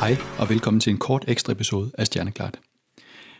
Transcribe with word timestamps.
Hej 0.00 0.16
og 0.38 0.50
velkommen 0.50 0.80
til 0.80 0.90
en 0.90 0.98
kort 0.98 1.24
ekstra 1.28 1.52
episode 1.52 1.90
af 1.98 2.06
Stjerneklart. 2.06 2.58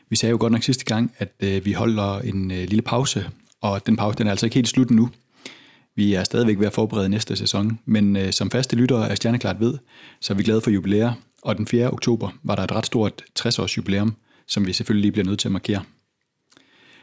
Vi 0.08 0.16
sagde 0.16 0.30
jo 0.30 0.36
godt 0.40 0.52
nok 0.52 0.62
sidste 0.62 0.84
gang, 0.84 1.12
at 1.18 1.32
øh, 1.40 1.64
vi 1.64 1.72
holder 1.72 2.18
en 2.18 2.50
øh, 2.50 2.58
lille 2.58 2.82
pause, 2.82 3.30
og 3.61 3.86
den 3.86 3.96
pause 3.96 4.18
den 4.18 4.26
er 4.26 4.30
altså 4.30 4.46
ikke 4.46 4.54
helt 4.54 4.68
slut 4.68 4.90
nu. 4.90 5.11
Vi 5.96 6.14
er 6.14 6.25
stadigvæk 6.25 6.58
ved 6.58 6.66
at 6.66 6.72
forberede 6.72 7.08
næste 7.08 7.36
sæson, 7.36 7.79
men 7.84 8.16
øh, 8.16 8.32
som 8.32 8.50
faste 8.50 8.76
lyttere 8.76 9.11
af 9.11 9.16
Stjerneklart 9.16 9.61
ved, 9.61 9.79
så 10.20 10.32
er 10.32 10.36
vi 10.36 10.43
glade 10.43 10.61
for 10.61 10.70
jubilæer, 10.70 11.12
og 11.43 11.57
den 11.57 11.66
4. 11.66 11.90
oktober 11.90 12.30
var 12.43 12.57
der 12.57 12.62
et 12.62 12.72
ret 12.72 12.86
stort 12.86 13.24
60-års 13.38 13.77
jubilæum, 13.77 14.14
som 14.46 14.66
vi 14.66 14.72
selvfølgelig 14.72 15.02
lige 15.02 15.13
bliver 15.13 15.27
nødt 15.27 15.38
til 15.38 15.49
at 15.49 15.52
markere. 15.52 15.82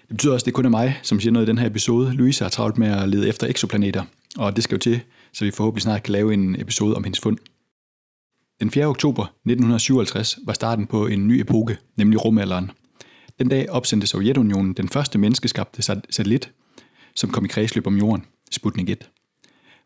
Det 0.01 0.09
betyder 0.09 0.33
også, 0.33 0.43
at 0.43 0.45
det 0.45 0.53
kun 0.53 0.65
er 0.65 0.69
mig, 0.69 0.99
som 1.03 1.19
siger 1.19 1.31
noget 1.31 1.45
i 1.45 1.49
den 1.49 1.57
her 1.57 1.67
episode. 1.67 2.13
Louise 2.13 2.43
har 2.43 2.49
travlt 2.49 2.77
med 2.77 2.87
at 2.87 3.09
lede 3.09 3.29
efter 3.29 3.47
eksoplaneter, 3.47 4.03
og 4.37 4.55
det 4.55 4.63
skal 4.63 4.75
jo 4.75 4.79
til, 4.79 5.01
så 5.33 5.45
vi 5.45 5.51
forhåbentlig 5.51 5.83
snart 5.83 6.03
kan 6.03 6.11
lave 6.11 6.33
en 6.33 6.61
episode 6.61 6.95
om 6.95 7.03
hendes 7.03 7.19
fund. 7.19 7.37
Den 8.59 8.71
4. 8.71 8.85
oktober 8.85 9.23
1957 9.23 10.39
var 10.45 10.53
starten 10.53 10.87
på 10.87 11.07
en 11.07 11.27
ny 11.27 11.41
epoke, 11.41 11.77
nemlig 11.95 12.25
rumalderen. 12.25 12.71
Den 13.39 13.49
dag 13.49 13.69
opsendte 13.69 14.07
Sovjetunionen 14.07 14.73
den 14.73 14.89
første 14.89 15.17
menneskeskabte 15.17 15.81
satellit, 15.81 16.51
som 17.15 17.29
kom 17.31 17.45
i 17.45 17.47
kredsløb 17.47 17.87
om 17.87 17.97
jorden, 17.97 18.25
Sputnik 18.51 18.89
1. 18.89 19.09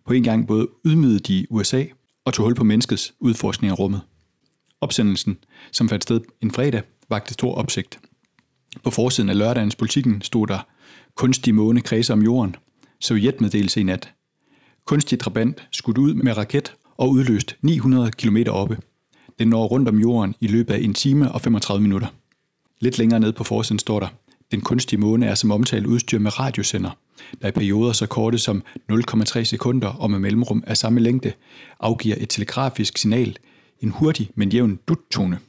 På 0.05 0.13
en 0.13 0.23
gang 0.23 0.47
både 0.47 0.67
ydmygede 0.85 1.19
de 1.19 1.47
USA 1.49 1.83
og 2.25 2.33
tog 2.33 2.45
hul 2.45 2.55
på 2.55 2.63
menneskets 2.63 3.13
udforskning 3.19 3.71
af 3.71 3.79
rummet. 3.79 4.01
Opsendelsen, 4.81 5.37
som 5.71 5.89
fandt 5.89 6.03
sted 6.03 6.21
en 6.41 6.51
fredag, 6.51 6.81
vagte 7.09 7.33
stor 7.33 7.55
opsigt. 7.55 7.99
På 8.83 8.89
forsiden 8.89 9.29
af 9.29 9.37
lørdagens 9.37 9.75
politikken 9.75 10.21
stod 10.21 10.47
der 10.47 10.67
kunstig 11.15 11.55
måne 11.55 11.81
kredser 11.81 12.13
om 12.13 12.21
jorden, 12.21 12.55
Sovjetmeddelelse 12.99 13.79
i 13.79 13.83
nat. 13.83 14.13
Kunstig 14.85 15.19
trabant 15.19 15.67
skudt 15.71 15.97
ud 15.97 16.13
med 16.13 16.37
raket 16.37 16.73
og 17.01 17.09
udløst 17.09 17.55
900 17.61 18.11
km 18.11 18.37
oppe. 18.49 18.77
Den 19.39 19.47
når 19.47 19.65
rundt 19.65 19.89
om 19.89 19.99
jorden 19.99 20.35
i 20.41 20.47
løbet 20.47 20.73
af 20.73 20.79
en 20.79 20.93
time 20.93 21.31
og 21.31 21.41
35 21.41 21.81
minutter. 21.81 22.07
Lidt 22.79 22.97
længere 22.97 23.19
ned 23.19 23.33
på 23.33 23.43
forsiden 23.43 23.79
står 23.79 23.99
der, 23.99 24.07
den 24.51 24.61
kunstige 24.61 24.99
måne 24.99 25.25
er 25.25 25.35
som 25.35 25.51
omtalt 25.51 25.85
udstyr 25.85 26.19
med 26.19 26.39
radiosender, 26.39 26.89
der 27.41 27.47
i 27.47 27.51
perioder 27.51 27.93
så 27.93 28.05
korte 28.05 28.37
som 28.37 28.63
0,3 28.91 29.43
sekunder 29.43 29.87
og 29.87 30.11
med 30.11 30.19
mellemrum 30.19 30.63
af 30.67 30.77
samme 30.77 30.99
længde 30.99 31.33
afgiver 31.79 32.15
et 32.19 32.29
telegrafisk 32.29 32.97
signal, 32.97 33.37
en 33.79 33.89
hurtig, 33.89 34.29
men 34.35 34.49
jævn 34.49 34.79
duttone. 34.87 35.39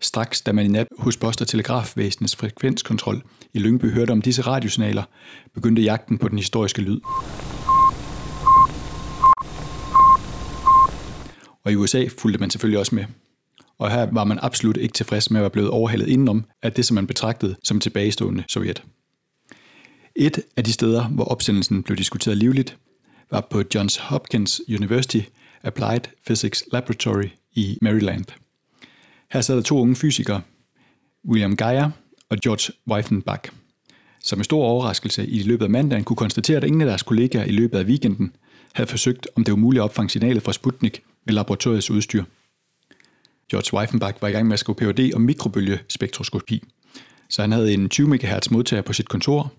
Straks 0.00 0.40
da 0.40 0.52
man 0.52 0.64
i 0.64 0.68
nat 0.68 0.88
hos 0.98 1.16
Post- 1.16 1.40
og 1.40 1.48
Telegrafvæsenets 1.48 2.36
frekvenskontrol 2.36 3.22
i 3.54 3.58
Lyngby 3.58 3.92
hørte 3.92 4.10
om 4.10 4.22
disse 4.22 4.42
radiosignaler, 4.42 5.02
begyndte 5.54 5.82
jagten 5.82 6.18
på 6.18 6.28
den 6.28 6.38
historiske 6.38 6.82
lyd. 6.82 7.00
Og 11.66 11.72
i 11.72 11.76
USA 11.76 12.06
fulgte 12.18 12.40
man 12.40 12.50
selvfølgelig 12.50 12.78
også 12.78 12.94
med. 12.94 13.04
Og 13.78 13.90
her 13.90 14.08
var 14.12 14.24
man 14.24 14.38
absolut 14.42 14.76
ikke 14.76 14.92
tilfreds 14.92 15.30
med 15.30 15.40
at 15.40 15.42
være 15.42 15.50
blevet 15.50 15.70
overhalet 15.70 16.08
indenom 16.08 16.44
af 16.62 16.72
det, 16.72 16.84
som 16.84 16.94
man 16.94 17.06
betragtede 17.06 17.56
som 17.62 17.80
tilbagestående 17.80 18.44
Sovjet. 18.48 18.82
Et 20.16 20.40
af 20.56 20.64
de 20.64 20.72
steder, 20.72 21.08
hvor 21.08 21.24
opsendelsen 21.24 21.82
blev 21.82 21.96
diskuteret 21.98 22.36
livligt, 22.36 22.76
var 23.30 23.46
på 23.50 23.62
Johns 23.74 23.96
Hopkins 23.96 24.60
University 24.68 25.20
Applied 25.62 26.00
Physics 26.26 26.64
Laboratory 26.72 27.28
i 27.52 27.78
Maryland. 27.82 28.24
Her 29.32 29.40
sad 29.40 29.56
der 29.56 29.62
to 29.62 29.78
unge 29.78 29.96
fysikere, 29.96 30.40
William 31.28 31.56
Geyer 31.56 31.90
og 32.28 32.38
George 32.38 32.72
Weifenbach, 32.90 33.52
som 34.20 34.38
med 34.38 34.44
stor 34.44 34.64
overraskelse 34.64 35.26
i 35.26 35.42
løbet 35.42 35.64
af 35.64 35.70
mandagen 35.70 36.04
kunne 36.04 36.16
konstatere, 36.16 36.56
at 36.56 36.64
ingen 36.64 36.80
af 36.80 36.86
deres 36.86 37.02
kollegaer 37.02 37.44
i 37.44 37.52
løbet 37.52 37.78
af 37.78 37.84
weekenden 37.84 38.36
havde 38.72 38.90
forsøgt, 38.90 39.28
om 39.36 39.44
det 39.44 39.52
var 39.52 39.58
muligt 39.58 39.80
at 39.80 39.84
opfange 39.84 40.10
signalet 40.10 40.42
fra 40.42 40.52
Sputnik 40.52 41.02
med 41.26 41.34
laboratoriets 41.34 41.90
udstyr. 41.90 42.24
George 43.50 43.78
Weifenbach 43.78 44.22
var 44.22 44.28
i 44.28 44.32
gang 44.32 44.46
med 44.46 44.52
at 44.52 44.58
skrive 44.58 44.76
Ph.D. 44.76 45.14
om 45.14 45.20
mikrobølgespektroskopi, 45.20 46.64
så 47.28 47.42
han 47.42 47.52
havde 47.52 47.74
en 47.74 47.88
20 47.88 48.08
MHz 48.08 48.50
modtager 48.50 48.82
på 48.82 48.92
sit 48.92 49.08
kontor, 49.08 49.52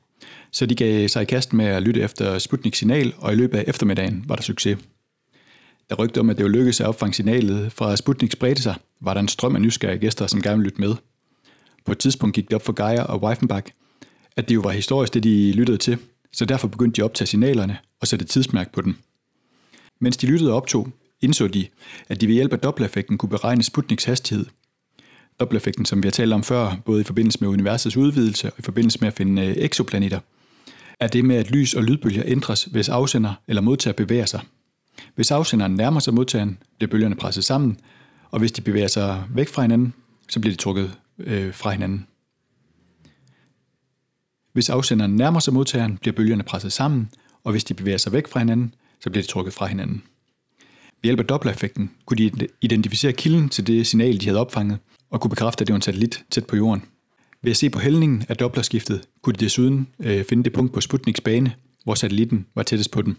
så 0.51 0.65
de 0.65 0.75
gav 0.75 1.07
sig 1.07 1.21
i 1.21 1.25
kast 1.25 1.53
med 1.53 1.65
at 1.65 1.83
lytte 1.83 2.01
efter 2.01 2.39
Sputniks 2.39 2.77
signal, 2.77 3.13
og 3.17 3.33
i 3.33 3.35
løbet 3.35 3.57
af 3.57 3.63
eftermiddagen 3.67 4.23
var 4.27 4.35
der 4.35 4.43
succes. 4.43 4.77
Da 5.89 5.95
rygte 5.95 6.19
om, 6.19 6.29
at 6.29 6.37
det 6.37 6.43
var 6.43 6.49
lykkedes 6.49 6.81
at 6.81 6.87
opfange 6.87 7.13
signalet 7.13 7.71
fra 7.71 7.95
Sputnik 7.95 8.31
spredte 8.31 8.61
sig, 8.61 8.75
var 9.01 9.13
der 9.13 9.21
en 9.21 9.27
strøm 9.27 9.55
af 9.55 9.61
nysgerrige 9.61 9.99
gæster, 9.99 10.27
som 10.27 10.41
gerne 10.41 10.57
ville 10.57 10.69
lytte 10.69 10.81
med. 10.81 10.95
På 11.85 11.91
et 11.91 11.97
tidspunkt 11.97 12.35
gik 12.35 12.47
det 12.47 12.53
op 12.53 12.65
for 12.65 12.73
Geier 12.73 13.03
og 13.03 13.23
Weifenbach, 13.23 13.73
at 14.37 14.49
det 14.49 14.55
jo 14.55 14.61
var 14.61 14.71
historisk, 14.71 15.13
det 15.13 15.23
de 15.23 15.51
lyttede 15.51 15.77
til, 15.77 15.97
så 16.31 16.45
derfor 16.45 16.67
begyndte 16.67 16.95
de 16.95 17.01
at 17.01 17.05
optage 17.05 17.27
signalerne 17.27 17.77
og 18.01 18.07
sætte 18.07 18.25
tidsmærke 18.25 18.71
på 18.71 18.81
dem. 18.81 18.95
Mens 19.99 20.17
de 20.17 20.27
lyttede 20.27 20.51
og 20.51 20.57
optog, 20.57 20.89
indså 21.21 21.47
de, 21.47 21.67
at 22.09 22.21
de 22.21 22.27
ved 22.27 22.33
hjælp 22.33 22.53
af 22.53 22.59
Doppler-effekten 22.59 23.17
kunne 23.17 23.29
beregne 23.29 23.63
Sputniks 23.63 24.03
hastighed. 24.03 24.45
Doppler-effekten, 25.39 25.85
som 25.85 26.03
vi 26.03 26.07
har 26.07 26.11
talt 26.11 26.33
om 26.33 26.43
før, 26.43 26.75
både 26.85 27.01
i 27.01 27.03
forbindelse 27.03 27.39
med 27.41 27.49
universets 27.49 27.97
udvidelse 27.97 28.47
og 28.47 28.59
i 28.59 28.61
forbindelse 28.61 28.99
med 29.01 29.07
at 29.07 29.13
finde 29.13 29.45
øh, 29.45 29.55
eksoplaneter, 29.57 30.19
er 30.99 31.07
det 31.07 31.25
med, 31.25 31.35
at 31.35 31.51
lys 31.51 31.73
og 31.73 31.83
lydbølger 31.83 32.23
ændres, 32.25 32.63
hvis 32.63 32.89
afsender 32.89 33.33
eller 33.47 33.61
modtager 33.61 33.93
bevæger 33.93 34.25
sig. 34.25 34.41
Hvis 35.15 35.31
afsenderen 35.31 35.75
nærmer 35.75 35.99
sig 35.99 36.13
modtageren, 36.13 36.57
bliver 36.77 36.91
bølgerne 36.91 37.15
presset 37.15 37.43
sammen, 37.43 37.77
og 38.31 38.39
hvis 38.39 38.51
de 38.51 38.61
bevæger 38.61 38.87
sig 38.87 39.23
væk 39.29 39.47
fra 39.47 39.61
hinanden, 39.61 39.93
så 40.29 40.39
bliver 40.39 40.53
de 40.53 40.61
trukket 40.61 40.93
øh, 41.19 41.53
fra 41.53 41.71
hinanden. 41.71 42.07
Hvis 44.53 44.69
afsenderen 44.69 45.15
nærmer 45.15 45.39
sig 45.39 45.53
modtageren, 45.53 45.97
bliver 45.97 46.15
bølgerne 46.15 46.43
presset 46.43 46.73
sammen, 46.73 47.09
og 47.43 47.51
hvis 47.51 47.63
de 47.63 47.73
bevæger 47.73 47.97
sig 47.97 48.11
væk 48.11 48.27
fra 48.27 48.39
hinanden, 48.39 48.73
så 48.99 49.09
bliver 49.09 49.23
de 49.23 49.27
trukket 49.29 49.53
fra 49.53 49.65
hinanden. 49.65 50.03
Ved 51.07 51.09
hjælp 51.09 51.19
af 51.19 51.25
Doppler-effekten 51.25 51.91
kunne 52.05 52.17
de 52.17 52.47
identificere 52.61 53.13
kilden 53.13 53.49
til 53.49 53.67
det 53.67 53.87
signal, 53.87 54.21
de 54.21 54.25
havde 54.25 54.39
opfanget, 54.39 54.77
og 55.09 55.21
kunne 55.21 55.29
bekræfte, 55.29 55.61
at 55.61 55.67
det 55.67 55.73
var 55.73 55.75
en 55.75 55.81
satellit 55.81 56.23
tæt 56.31 56.45
på 56.45 56.55
jorden. 56.55 56.83
Ved 57.43 57.51
at 57.51 57.57
se 57.57 57.69
på 57.69 57.79
hældningen 57.79 58.23
af 58.29 58.37
Dopplerskiftet, 58.37 59.01
kunne 59.21 59.33
de 59.33 59.45
desuden 59.45 59.87
øh, 59.99 60.25
finde 60.25 60.43
det 60.43 60.53
punkt 60.53 60.73
på 60.73 60.81
Sputniks 60.81 61.21
bane, 61.21 61.53
hvor 61.83 61.95
satellitten 61.95 62.45
var 62.55 62.63
tættest 62.63 62.91
på 62.91 63.01
den. 63.01 63.17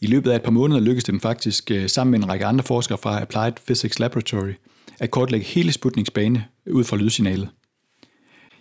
I 0.00 0.06
løbet 0.06 0.30
af 0.30 0.36
et 0.36 0.42
par 0.42 0.50
måneder 0.50 0.80
lykkedes 0.80 1.04
det 1.04 1.12
dem 1.12 1.20
faktisk 1.20 1.70
øh, 1.70 1.88
sammen 1.88 2.10
med 2.10 2.18
en 2.18 2.28
række 2.28 2.44
andre 2.44 2.64
forskere 2.64 2.98
fra 2.98 3.22
Applied 3.22 3.52
Physics 3.66 3.98
Laboratory 3.98 4.52
at 5.00 5.10
kortlægge 5.10 5.46
hele 5.46 5.72
Sputniks 5.72 6.10
bane 6.10 6.44
ud 6.70 6.84
fra 6.84 6.96
lydsignalet. 6.96 7.48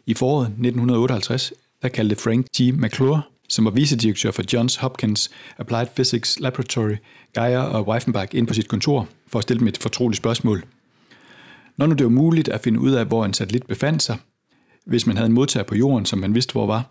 I 0.06 0.14
foråret 0.14 0.46
1958 0.46 1.54
der 1.82 1.90
kaldte 1.90 2.16
Frank 2.16 2.46
T. 2.54 2.60
McClure, 2.60 3.22
som 3.52 3.66
var 3.66 3.72
vicedirektør 3.72 4.32
for 4.32 4.44
Johns 4.54 4.76
Hopkins 4.76 5.32
Applied 5.58 5.88
Physics 5.96 6.40
Laboratory, 6.40 6.96
Geyer 7.36 7.60
og 7.60 7.88
Weifenbach 7.88 8.36
ind 8.36 8.48
på 8.48 8.54
sit 8.54 8.68
kontor 8.68 9.08
for 9.28 9.40
at 9.40 9.44
stille 9.44 9.60
dem 9.60 9.68
et 9.68 9.78
fortroligt 9.78 10.18
spørgsmål. 10.18 10.64
Når 11.78 11.86
nu 11.86 11.94
det 11.94 12.04
var 12.04 12.10
muligt 12.10 12.50
at 12.50 12.62
finde 12.62 12.80
ud 12.80 12.92
af, 12.92 13.06
hvor 13.06 13.26
en 13.26 13.34
satellit 13.34 13.68
befandt 13.68 14.04
sig, 14.04 14.18
hvis 14.86 15.08
man 15.08 15.18
havde 15.18 15.28
en 15.28 15.34
modtager 15.34 15.64
på 15.64 15.76
jorden, 15.76 16.06
som 16.06 16.20
man 16.20 16.36
vidste, 16.36 16.52
hvor 16.52 16.66
var, 16.66 16.90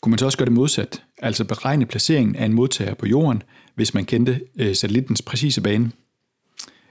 kunne 0.00 0.10
man 0.10 0.18
så 0.18 0.24
også 0.24 0.38
gøre 0.38 0.46
det 0.46 0.52
modsat, 0.52 1.02
altså 1.18 1.44
beregne 1.44 1.86
placeringen 1.86 2.36
af 2.36 2.44
en 2.44 2.52
modtager 2.52 2.94
på 2.94 3.06
jorden, 3.06 3.42
hvis 3.74 3.94
man 3.94 4.04
kendte 4.04 4.40
øh, 4.58 4.74
satellittens 4.74 5.22
præcise 5.22 5.60
bane. 5.60 5.90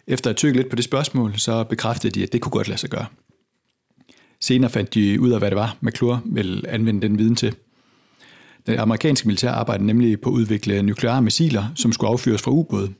Efter 0.07 0.30
at 0.30 0.35
tykke 0.35 0.57
lidt 0.57 0.69
på 0.69 0.75
det 0.75 0.84
spørgsmål, 0.84 1.38
så 1.38 1.63
bekræftede 1.63 2.19
de, 2.19 2.24
at 2.24 2.34
det 2.34 2.41
kunne 2.41 2.51
godt 2.51 2.68
lade 2.68 2.80
sig 2.80 2.90
gøre. 2.90 3.06
Senere 4.40 4.69
fandt 4.69 4.94
de 4.94 5.22
ud 5.22 5.31
af, 5.31 5.40
hvad 5.40 5.50
det 5.50 5.57
var, 5.57 5.78
McClure 5.81 6.22
ville 6.25 6.69
anvende 6.69 7.01
den 7.01 7.18
viden 7.18 7.35
til. 7.35 7.56
Det 8.68 8.79
amerikanske 8.79 9.28
militær 9.28 9.51
arbejdede 9.51 9.85
nemlig 9.85 10.22
på 10.22 10.29
at 10.29 10.34
udvikle 10.34 10.84
nukleare 10.84 11.22
missiler, 11.22 11.66
som 11.75 11.91
skulle 11.91 12.09
affyres 12.09 12.41
fra 12.41 12.51
ubåde. 12.51 12.94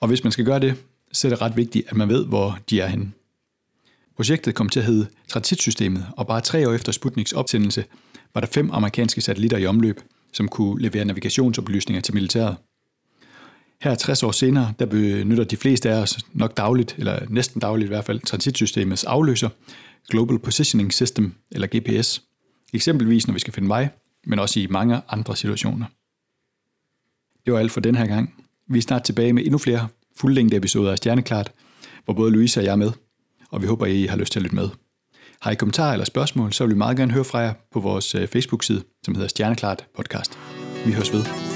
Og 0.00 0.08
hvis 0.08 0.24
man 0.24 0.32
skal 0.32 0.44
gøre 0.44 0.60
det, 0.60 0.74
så 1.12 1.28
er 1.28 1.30
det 1.30 1.42
ret 1.42 1.56
vigtigt, 1.56 1.88
at 1.88 1.96
man 1.96 2.08
ved, 2.08 2.26
hvor 2.26 2.58
de 2.70 2.80
er 2.80 2.86
henne. 2.86 3.12
Projektet 4.16 4.54
kom 4.54 4.68
til 4.68 4.80
at 4.80 4.86
hedde 4.86 5.06
Transitsystemet, 5.28 6.06
og 6.16 6.26
bare 6.26 6.40
tre 6.40 6.68
år 6.68 6.72
efter 6.72 6.92
Sputniks 6.92 7.32
opsendelse 7.32 7.84
var 8.34 8.40
der 8.40 8.48
fem 8.48 8.70
amerikanske 8.72 9.20
satellitter 9.20 9.58
i 9.58 9.66
omløb, 9.66 10.00
som 10.32 10.48
kunne 10.48 10.82
levere 10.82 11.04
navigationsoplysninger 11.04 12.00
til 12.00 12.14
militæret. 12.14 12.56
Her 13.82 13.94
60 13.94 14.22
år 14.22 14.30
senere, 14.30 14.72
der 14.78 14.86
benytter 14.86 15.44
de 15.44 15.56
fleste 15.56 15.90
af 15.90 16.02
os 16.02 16.18
nok 16.32 16.56
dagligt, 16.56 16.94
eller 16.98 17.18
næsten 17.28 17.60
dagligt 17.60 17.86
i 17.86 17.88
hvert 17.88 18.04
fald, 18.04 18.20
transitsystemets 18.20 19.04
afløser, 19.04 19.48
Global 20.08 20.38
Positioning 20.38 20.92
System, 20.92 21.34
eller 21.50 21.68
GPS. 21.76 22.22
Eksempelvis 22.72 23.26
når 23.26 23.34
vi 23.34 23.40
skal 23.40 23.52
finde 23.52 23.68
vej, 23.68 23.88
men 24.26 24.38
også 24.38 24.60
i 24.60 24.66
mange 24.66 25.00
andre 25.08 25.36
situationer. 25.36 25.86
Det 27.44 27.52
var 27.52 27.58
alt 27.58 27.72
for 27.72 27.80
den 27.80 27.94
her 27.94 28.06
gang. 28.06 28.34
Vi 28.68 28.78
er 28.78 28.82
snart 28.82 29.02
tilbage 29.02 29.32
med 29.32 29.44
endnu 29.44 29.58
flere 29.58 29.88
fuldlængde 30.16 30.56
episoder 30.56 30.92
af 30.92 30.96
Stjerneklart, 30.96 31.52
hvor 32.04 32.14
både 32.14 32.32
Louise 32.32 32.60
og 32.60 32.64
jeg 32.64 32.72
er 32.72 32.76
med, 32.76 32.92
og 33.50 33.62
vi 33.62 33.66
håber, 33.66 33.86
I 33.86 34.04
har 34.04 34.16
lyst 34.16 34.32
til 34.32 34.38
at 34.38 34.42
lytte 34.42 34.56
med. 34.56 34.68
Har 35.40 35.50
I 35.50 35.54
kommentarer 35.54 35.92
eller 35.92 36.04
spørgsmål, 36.04 36.52
så 36.52 36.64
vil 36.64 36.74
vi 36.74 36.78
meget 36.78 36.96
gerne 36.96 37.12
høre 37.12 37.24
fra 37.24 37.38
jer 37.38 37.52
på 37.72 37.80
vores 37.80 38.14
øh, 38.14 38.28
Facebook-side, 38.28 38.82
som 39.02 39.14
hedder 39.14 39.28
Stjerneklart 39.28 39.86
Podcast. 39.96 40.38
Vi 40.86 40.92
høres 40.92 41.12
ved. 41.12 41.53